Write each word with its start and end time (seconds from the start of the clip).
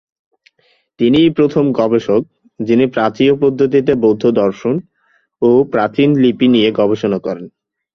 তিনিই 0.99 1.29
প্রথম 1.29 1.65
গবেষক 1.79 2.21
যিনি 2.59 2.85
প্রাচ্যীয় 2.93 3.33
পদ্ধতিতে 3.43 3.91
বৌদ্ধ 4.03 4.23
দর্শন 4.41 4.75
ও 5.41 5.49
প্রাচীন 5.73 6.09
লিপি 6.23 6.47
নিয়ে 6.53 6.69
গবেষণা 6.79 7.19
করেন। 7.25 7.45